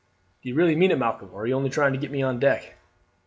"Do 0.41 0.49
you 0.49 0.55
really 0.55 0.75
mean 0.75 0.89
it, 0.89 0.97
Malcolm, 0.97 1.29
or 1.31 1.41
are 1.41 1.45
you 1.45 1.53
only 1.53 1.69
trying 1.69 1.93
to 1.93 1.99
get 1.99 2.09
me 2.09 2.23
on 2.23 2.39
deck?" 2.39 2.75